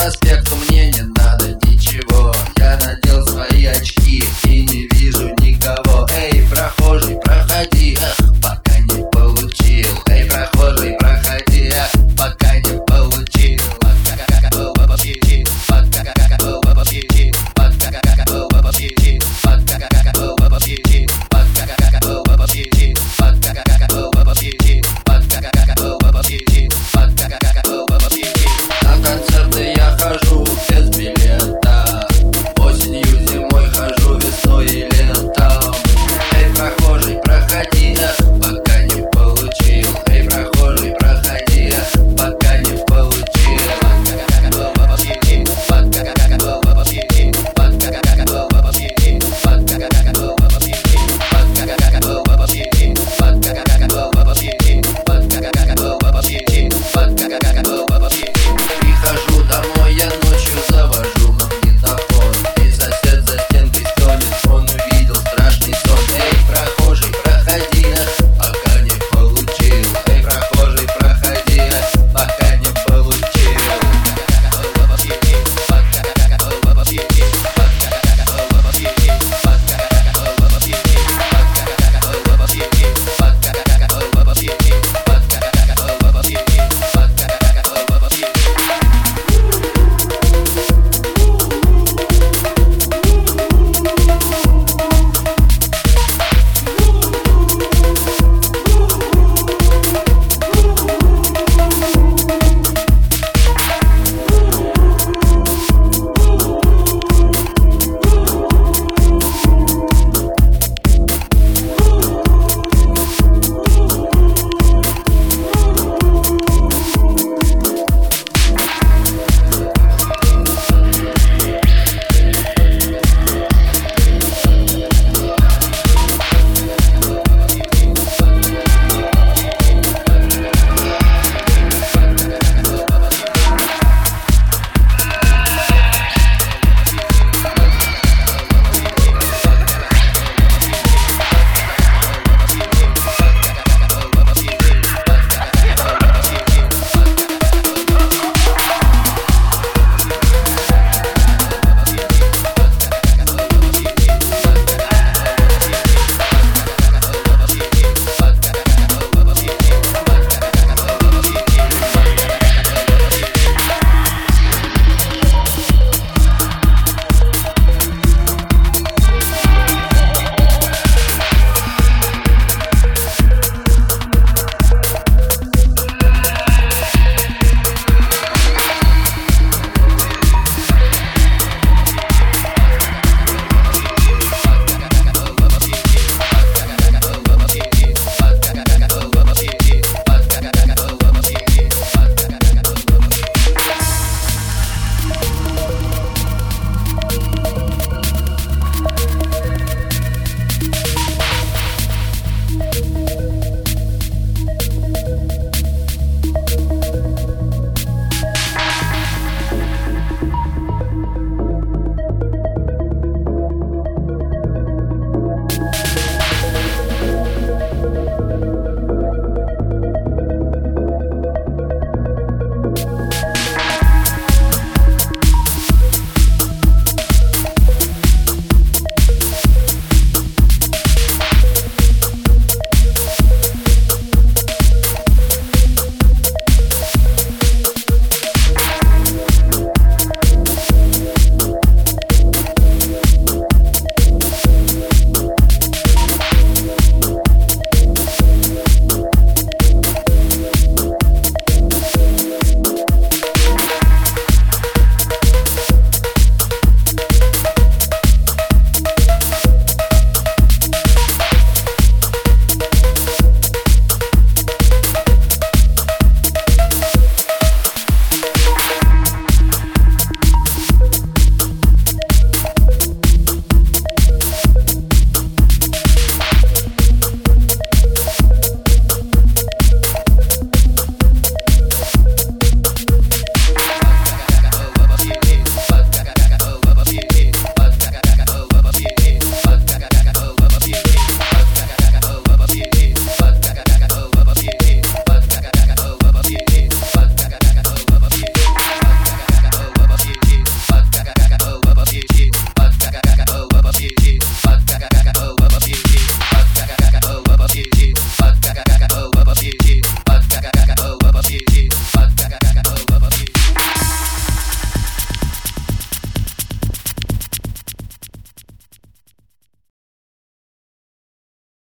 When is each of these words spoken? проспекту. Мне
проспекту. 0.00 0.56
Мне 0.68 0.79